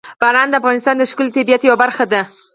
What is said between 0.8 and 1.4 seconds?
د ښکلي